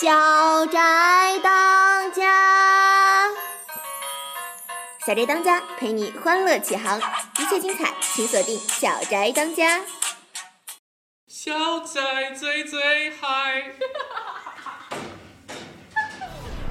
[0.00, 3.28] 小宅当家，
[5.06, 7.00] 小宅当家陪你欢乐启航，
[7.38, 9.80] 一切精彩请锁定小宅当家。
[11.28, 13.72] 小宅最最嗨，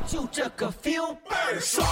[0.06, 1.88] 就这个 feel 倍儿爽，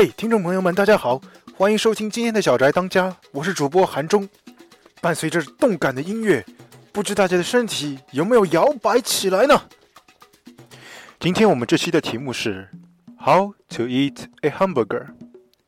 [0.00, 1.20] 嘿听众朋友们，大家好，
[1.56, 4.28] 欢迎收听今天的小宅当家，我是主播韩中。
[5.00, 6.46] 伴随着动感的音乐，
[6.92, 9.60] 不知大家的身体有没有摇摆起来呢？
[11.18, 12.68] 今天我们这期的题目是
[13.18, 15.08] How to eat a hamburger，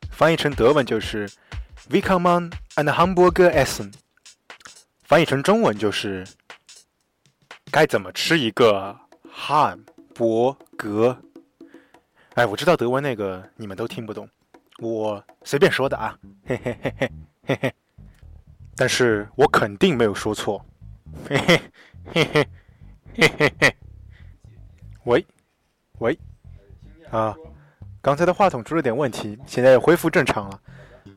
[0.09, 1.29] 翻译成德文就是
[1.89, 3.91] Wie kann man einen Hamburger essen？
[5.03, 6.25] 翻译成中文就是
[7.69, 8.97] 该怎么吃一个
[9.29, 9.83] 汉
[10.15, 11.17] 堡格？
[12.35, 14.27] 哎，我知道德文那个你们都听不懂，
[14.79, 17.09] 我随便说的啊，嘿嘿嘿嘿
[17.45, 17.73] 嘿嘿。
[18.77, 20.65] 但是我肯定没有说错，
[21.27, 21.61] 嘿嘿
[22.13, 22.43] 嘿嘿
[23.13, 23.75] 嘿嘿嘿。
[25.03, 25.25] 喂，
[25.99, 26.17] 喂，
[27.09, 27.35] 啊，
[28.01, 30.61] 刚才的话筒出了点问题，现在恢复正常了。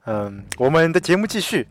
[0.06, 1.68] 嗯，我们的节目继续。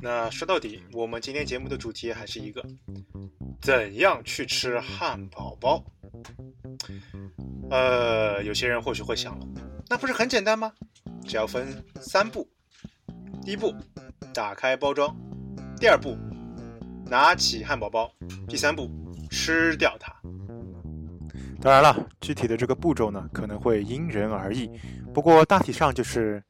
[0.00, 2.64] 那说到底，我们今天节目的主题还是一个：
[3.60, 5.84] 怎样去吃汉堡包？
[7.68, 9.46] 呃，有些人或许会想了，
[9.88, 10.72] 那不是很简单吗？
[11.26, 12.48] 只要分三步。
[13.44, 13.74] 第一步，
[14.32, 15.12] 打开包装；
[15.80, 16.16] 第二步，
[17.04, 18.08] 拿起汉堡包；
[18.46, 18.88] 第三步，
[19.30, 20.14] 吃掉它。
[21.60, 24.70] 当然了，具体的这个步骤呢，可能会因人而异。
[25.12, 26.40] 不过大体上就是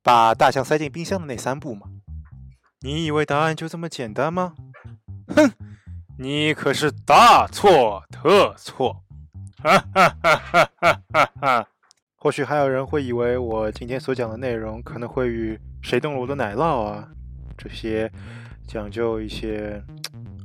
[0.00, 1.89] 把大象塞进冰箱的那三步嘛。
[2.82, 4.54] 你以为答案就这么简单吗？
[5.36, 5.52] 哼，
[6.16, 9.04] 你可是大错特错！
[9.62, 11.68] 哈哈哈哈哈哈哈！
[12.16, 17.06] 或许还有人会以为我今天所讲的内容可能会与《谁动了我的奶酪》啊
[17.58, 18.10] 这些
[18.66, 19.84] 讲究一些，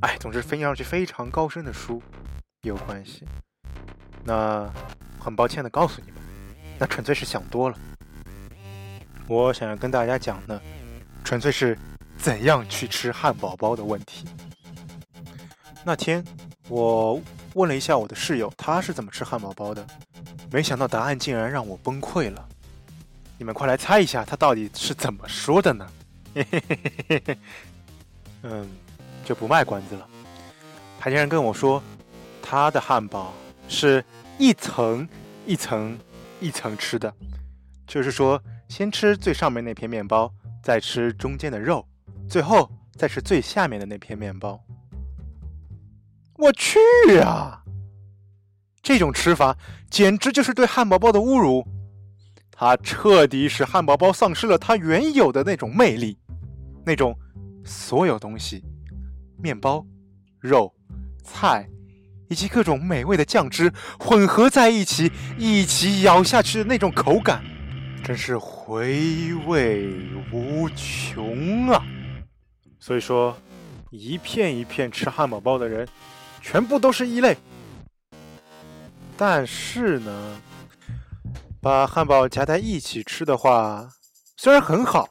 [0.02, 2.02] 哎，总之听上去非常高深的书
[2.60, 3.24] 有关系。
[4.24, 4.70] 那
[5.18, 6.20] 很抱歉的告诉你们，
[6.78, 7.78] 那纯粹是想多了。
[9.26, 10.60] 我想要跟大家讲的，
[11.24, 11.78] 纯粹是
[12.18, 14.26] 怎样去吃汉堡包的问题。
[15.84, 16.24] 那天
[16.68, 17.20] 我
[17.54, 19.86] 问了一下我的室友，他是怎么吃汉堡包的，
[20.50, 22.48] 没想到答案竟然让我崩溃了。
[23.38, 25.86] 你们快来猜一下，他到底是怎么说的呢？
[26.34, 27.38] 嘿嘿嘿嘿嘿，
[28.42, 28.68] 嗯，
[29.24, 30.08] 就不卖关子了。
[30.98, 31.82] 他竟然跟我说，
[32.42, 33.32] 他的汉堡
[33.68, 34.04] 是
[34.38, 35.08] 一层
[35.46, 35.98] 一层
[36.40, 37.14] 一层吃的，
[37.86, 41.86] 就是说，先吃最上面那片面包，再吃中间的肉，
[42.28, 44.60] 最后再吃最下面的那片面包。
[46.38, 46.78] 我去
[47.20, 47.62] 啊！
[48.82, 49.56] 这种吃法
[49.90, 51.66] 简直就是对汉堡包的侮辱，
[52.52, 56.18] 它彻底使汉堡包丧失了它原有的那种魅力，
[56.84, 57.18] 那种
[57.64, 58.62] 所有东西，
[59.42, 59.84] 面包、
[60.38, 60.72] 肉、
[61.24, 61.68] 菜
[62.28, 67.42] 以及各种美味的酱汁混合在一起，一起咬下去的那种口感，
[68.04, 69.90] 真是回味
[70.30, 71.82] 无穷啊！
[72.86, 73.36] 所以说，
[73.90, 75.88] 一片一片吃汉堡包的人。
[76.40, 77.36] 全部都是异类，
[79.16, 80.40] 但是呢，
[81.60, 83.88] 把汉堡夹在一起吃的话，
[84.36, 85.08] 虽然很好，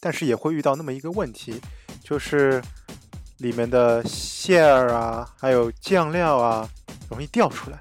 [0.00, 1.60] 但是也会遇到那么一个问题，
[2.02, 2.62] 就是
[3.36, 6.66] 里面的馅儿啊，还有酱料啊，
[7.10, 7.78] 容易掉出来。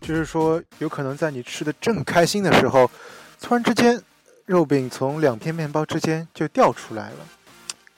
[0.00, 2.90] 就是说，有可能在你吃的正开心的时候，
[3.42, 4.02] 突然之间，
[4.46, 7.16] 肉饼从两片面包之间就掉出来了，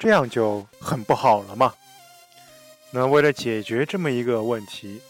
[0.04, 1.72] 这样就很不好了嘛。
[2.90, 5.00] 那为了解决这么一个问题，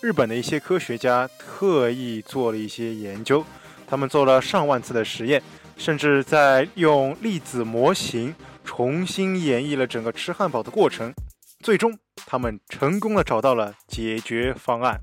[0.00, 3.44] 日本的一些科学家特意做了一些研究，
[3.88, 5.42] 他们做了上万次的实验，
[5.76, 8.32] 甚至在用粒子模型
[8.64, 11.12] 重新演绎了整个吃汉堡的过程，
[11.58, 15.00] 最终他们成功的找到了解决方案。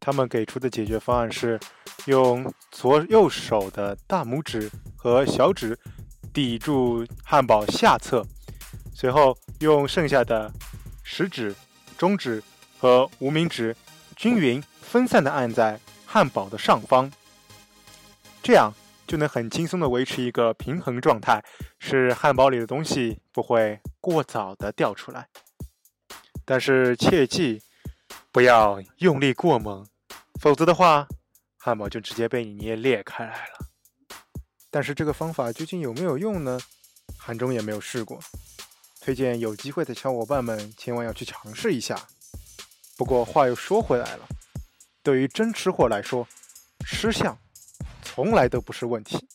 [0.00, 1.60] 他们给出的解决方案是
[2.06, 5.78] 用左右手的大拇指和小指
[6.32, 8.24] 抵住汉堡下侧，
[8.94, 10.50] 随后用剩下的。
[11.12, 11.52] 食指、
[11.98, 12.40] 中指
[12.78, 13.76] 和无名指
[14.14, 17.10] 均匀分散的按在汉堡的上方，
[18.40, 18.72] 这样
[19.08, 21.42] 就能很轻松的维持一个平衡状态，
[21.80, 25.26] 使汉堡里的东西不会过早的掉出来。
[26.44, 27.60] 但是切记
[28.30, 29.84] 不要用力过猛，
[30.40, 31.08] 否则的话，
[31.58, 33.69] 汉堡就直接被你捏裂开来了。
[34.70, 36.58] 但是这个方法究竟有没有用呢？
[37.18, 38.20] 韩中也没有试过。
[39.00, 41.98] 推荐有机会的小伙伴们千万要去尝试一下。
[42.96, 44.28] 不过话又说回来了，
[45.02, 46.28] 对于真吃货来说，
[46.86, 47.36] 吃相
[48.02, 49.26] 从来都不是问题。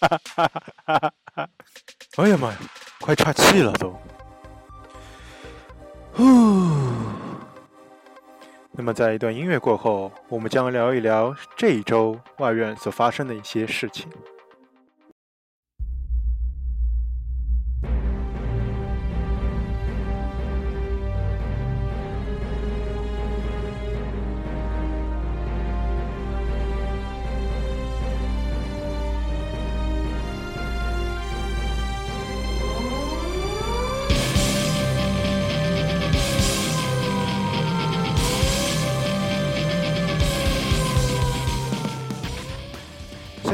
[0.00, 0.50] 哈哈
[0.86, 1.50] 哈哈！
[2.16, 2.58] 哎呀妈呀，
[3.00, 3.94] 快岔气了都！
[6.16, 7.09] 呼。
[8.80, 14.08] 那么在一段音乐过后，我们将聊一聊这一周外院所发生的一些事情。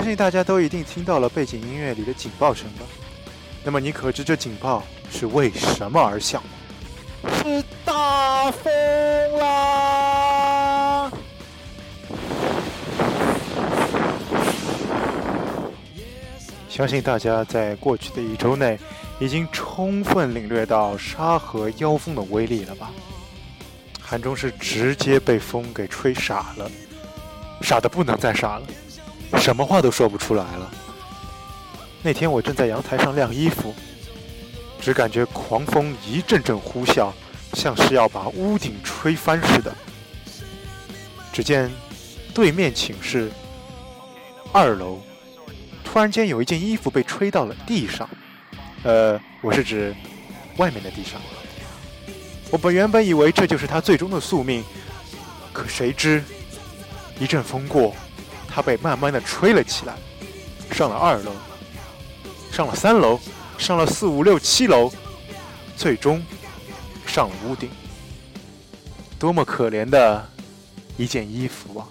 [0.07, 2.85] 信大家都一定听到了背景音乐里的警报声吧？
[3.65, 6.51] 那么你可知这警报是为什么而响吗？
[7.43, 8.73] 是大风
[9.39, 11.11] 啦！
[16.69, 18.79] 相信大家在过去的一周内
[19.19, 22.93] 已经充分领略到沙河妖风的威力了吧？
[24.01, 26.71] 韩中是直接被风给吹傻了，
[27.63, 28.67] 傻的不能再傻了。
[29.39, 30.71] 什么话都说不出来了。
[32.03, 33.75] 那天我正在阳台上晾衣服，
[34.81, 37.11] 只感觉狂风一阵阵呼啸，
[37.55, 39.75] 像是要把屋顶吹翻似的。
[41.33, 41.71] 只见
[42.33, 43.31] 对面寝室
[44.53, 45.01] 二楼，
[45.85, 48.09] 突然间有一件衣服被吹到了地上，
[48.85, 49.95] 呃，我是指
[50.57, 51.21] 外面的地上。
[52.51, 54.65] 我本原本以为这就是他最终的宿命，
[55.53, 56.23] 可谁知
[57.19, 57.95] 一阵风过。
[58.57, 59.95] 他被慢慢的吹了起来，
[60.73, 61.31] 上了二楼，
[62.51, 63.21] 上了三楼，
[63.59, 64.91] 上了四五六七楼，
[65.77, 66.25] 最终
[67.07, 67.69] 上了屋顶。
[69.19, 70.27] 多么可怜的
[70.97, 71.87] 一件衣服啊！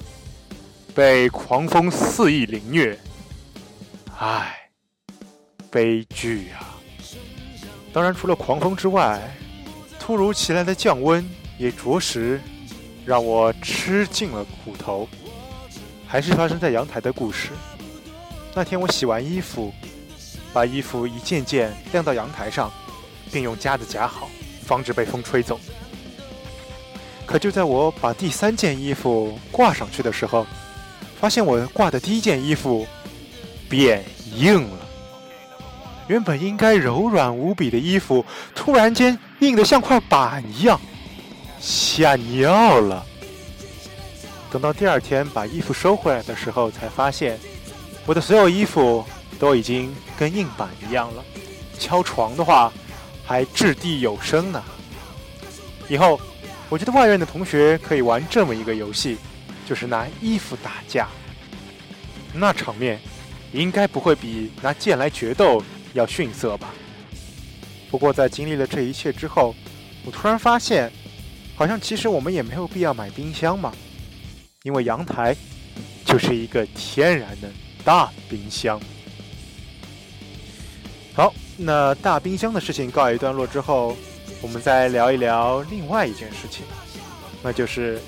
[0.95, 2.99] 被狂风肆意凌虐，
[4.17, 4.67] 唉，
[5.69, 6.81] 悲剧啊！
[7.93, 9.21] 当然，除了狂风之外，
[9.99, 11.23] 突如其来的降温
[11.59, 12.41] 也着实
[13.05, 15.07] 让我吃尽了苦头。
[16.15, 17.49] 还是发生在阳台的故事。
[18.53, 19.73] 那天我洗完衣服，
[20.53, 22.71] 把衣服一件件晾到阳台上，
[23.33, 24.29] 并用夹子夹好，
[24.63, 25.59] 防止被风吹走。
[27.25, 30.47] 可就在我把第三件衣服挂上去的时候，
[31.19, 32.87] 发现我挂的第一件衣服
[33.67, 34.01] 变
[34.37, 34.87] 硬了。
[36.07, 38.25] 原本应该柔软无比的衣服，
[38.55, 40.79] 突然间硬得像块板一样，
[41.59, 43.05] 吓尿了。
[44.55, 47.37] 等到第二天把衣服收回来的时候，才发现
[48.05, 49.03] 我的所有衣服
[49.37, 51.21] 都已经跟硬板一样了。
[51.77, 52.71] 敲床的话，
[53.25, 54.63] 还掷地有声呢。
[55.89, 56.17] 以后，
[56.69, 59.17] 我觉得外院的同学可以玩这么一个游戏，
[59.67, 61.09] 就是拿衣服打架。
[62.33, 62.97] 那场面
[63.51, 65.61] 应该不会比拿剑来决斗
[65.91, 66.69] 要逊色吧？
[67.91, 69.53] 不过在经历了这一切之后，
[70.05, 70.89] 我突然发现，
[71.57, 73.73] 好像其实我们也没有必要买冰箱嘛。
[74.65, 75.35] 因为阳台
[76.03, 77.47] 就是一个天然的
[77.83, 78.81] 大冰箱。
[81.13, 83.95] 好，那大冰箱的事情告一段落之后，
[84.41, 86.65] 我们再聊一聊另外一件事情，
[87.43, 88.01] 那就是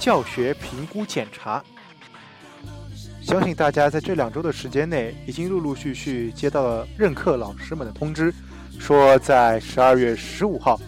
[0.00, 1.62] 教学评估检查。
[3.20, 8.32] 相信大家在这两周的时间内，已经陆陆续续接到了任课老师们的通知，
[8.78, 10.80] 说在十二月十五号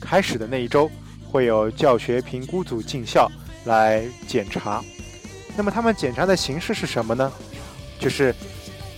[0.00, 0.88] 开始的那一周，
[1.28, 3.28] 会有教学评估组进校。
[3.68, 4.82] 来检查，
[5.56, 7.30] 那么他们检查的形式是什么呢？
[8.00, 8.34] 就是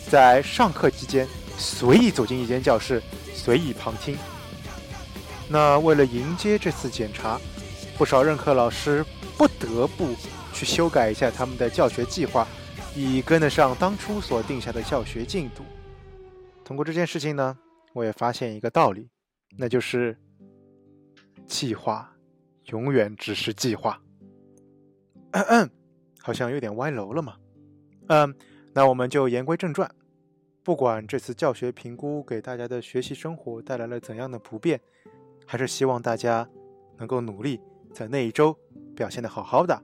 [0.08, 1.26] 在上课期间
[1.58, 3.02] 随意走进一间教室，
[3.34, 4.16] 随意旁听。
[5.48, 7.40] 那为了迎接这次检查，
[7.98, 9.04] 不少任课老师
[9.36, 10.14] 不得不
[10.52, 12.46] 去修改一下他们的教学计划，
[12.94, 15.64] 以跟得上当初所定下的教学进度。
[16.64, 17.58] 通过这件事情呢，
[17.92, 19.08] 我也发现一个道理，
[19.56, 20.16] 那就是
[21.48, 22.08] 计划
[22.66, 24.00] 永远只是计划。
[25.32, 25.70] 嗯嗯，
[26.20, 27.36] 好像有点歪楼了嘛。
[28.08, 28.34] 嗯，
[28.72, 29.88] 那我们就言归正传。
[30.62, 34.80] 不管这次教学评估给大家的学习生活带来了怎样的不便，
[35.46, 36.48] 还是希望大家
[36.98, 37.60] 能够努力
[37.92, 38.56] 在那一周
[38.94, 39.82] 表现的好好的，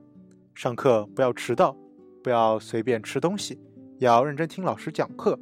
[0.55, 1.75] 上课不要迟到，
[2.23, 3.59] 不要随便吃东西，
[3.99, 5.39] 要认真听老师讲课，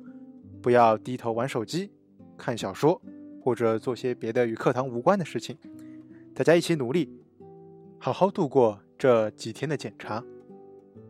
[0.62, 1.90] 不要低头玩手机、
[2.38, 3.00] 看小说
[3.42, 5.58] 或者做些别的与课堂无关的事情。
[6.34, 7.10] 大家一起努力，
[7.98, 8.80] 好好度过。
[8.98, 10.22] 这几天的检查，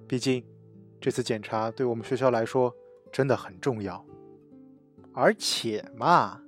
[0.07, 0.45] 毕竟
[1.00, 2.75] 这次检查对我们学校来说
[3.12, 4.05] 真的很重要。
[5.12, 6.41] 而且嘛，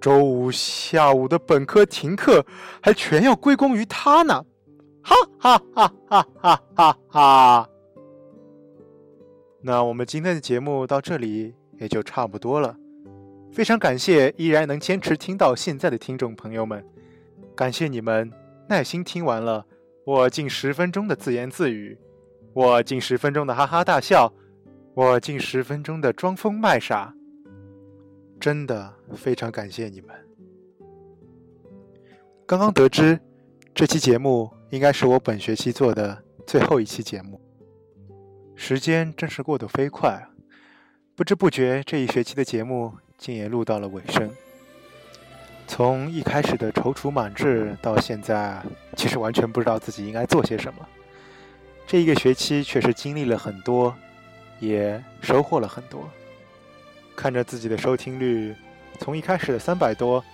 [0.00, 2.44] 周五下午的本科停课
[2.82, 4.44] 还全要归功于他呢！
[5.02, 7.70] 哈哈哈哈哈哈哈！
[9.60, 12.74] 那我们今天的节目到这里也就差不多了。
[13.52, 16.82] 非常感谢依然能坚持听到现在的听众朋友们，
[17.54, 18.32] 感谢你们
[18.68, 19.66] 耐心听完了
[20.04, 21.98] 我近十分钟的自言自语，
[22.52, 24.32] 我近十分钟的哈哈大笑，
[24.94, 27.14] 我近十分钟的装疯卖傻。
[28.38, 30.14] 真的非常感谢你们。
[32.46, 33.18] 刚刚得知，
[33.74, 37.40] 这期节目应该是我本学期做的最后一期节目。
[38.54, 40.28] 时间真是过得飞快！
[41.16, 42.92] 不知不觉，这一学期的节目。
[43.16, 44.28] 竟也录到了尾声。
[45.66, 48.62] 从一开始的踌躇满志，到现在
[48.96, 50.86] 其实完全不知道自己应该做些什么。
[51.86, 53.94] 这一个学期确实经历了很多，
[54.60, 56.08] 也收获了很多。
[57.16, 58.54] 看着自己的收听率
[58.98, 60.24] 从一开始的三百多，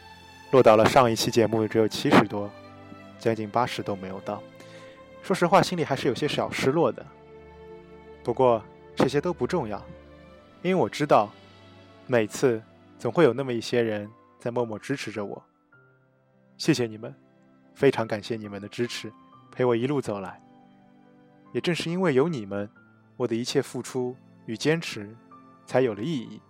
[0.50, 2.50] 落到了上一期节目只有七十多，
[3.18, 4.42] 将近八十都没有到。
[5.22, 7.04] 说实话，心里还是有些小失落的。
[8.22, 8.62] 不过
[8.94, 9.82] 这些都不重要，
[10.62, 11.30] 因为我知道，
[12.06, 12.60] 每次。
[12.98, 14.06] 总会有那么一些人
[14.40, 15.40] 在默默支持着我，
[16.56, 17.14] 谢谢你们，
[17.74, 19.12] 非常感谢你们的支持，
[19.52, 20.42] 陪我一路走来。
[21.52, 22.68] 也正是因为有你们，
[23.18, 24.16] 我的一切付出
[24.46, 25.14] 与坚持
[25.66, 26.40] 才有了意义。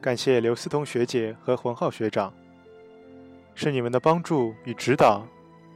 [0.00, 2.30] 感谢刘思彤学姐和洪浩学长，
[3.54, 5.26] 是你们的帮助与指导，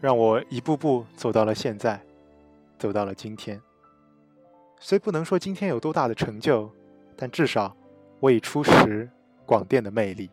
[0.01, 1.99] 让我一步步走到了现在，
[2.79, 3.59] 走到了今天。
[4.79, 6.71] 虽不能说今天有多大的成就，
[7.17, 7.75] 但至少
[8.21, 9.09] 我已初识。
[9.47, 10.29] 广电的魅力，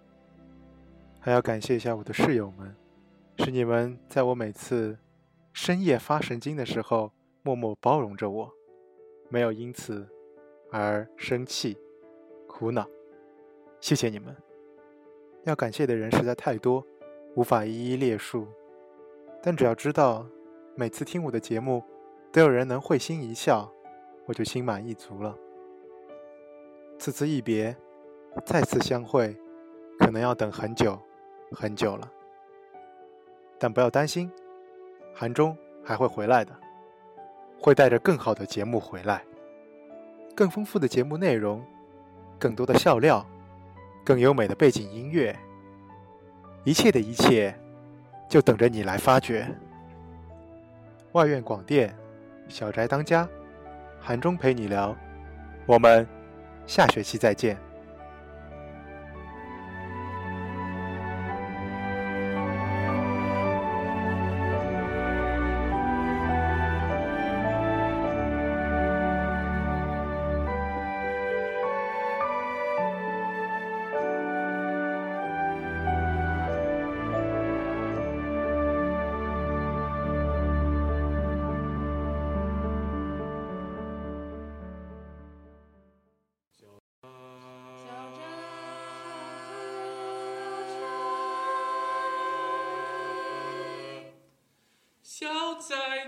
[1.25, 2.75] 还要感谢一下我的室友们，
[3.37, 4.97] 是你们在我每次
[5.53, 7.09] 深夜发神经的时候
[7.43, 8.51] 默默包容着我，
[9.29, 10.05] 没有因此
[10.69, 11.77] 而生气、
[12.45, 12.85] 苦恼。
[13.79, 14.35] 谢谢你们。
[15.45, 16.85] 要感谢的人实在太多，
[17.35, 18.45] 无法一一列数，
[19.41, 20.27] 但只要知道
[20.75, 21.81] 每次听我的节目
[22.33, 23.71] 都有人能会心一笑，
[24.25, 25.33] 我就心满意足了。
[26.99, 27.73] 此次一别。
[28.45, 29.33] 再次相会，
[29.99, 30.99] 可能要等很久
[31.53, 32.09] 很久了。
[33.59, 34.29] 但不要担心，
[35.13, 36.51] 韩中还会回来的，
[37.59, 39.23] 会带着更好的节目回来，
[40.35, 41.63] 更丰富的节目内容，
[42.37, 43.25] 更多的笑料，
[44.03, 45.33] 更优美的背景音乐，
[46.65, 47.57] 一切的一切，
[48.27, 49.47] 就等着你来发掘。
[51.13, 51.95] 外院广电，
[52.49, 53.29] 小宅当家，
[53.99, 54.93] 韩中陪你聊，
[55.65, 56.05] 我们
[56.65, 57.57] 下学期再见。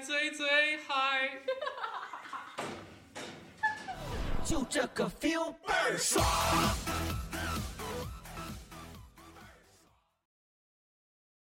[0.03, 1.31] 最最嗨，
[4.43, 6.25] 就这个 feel 倍儿爽。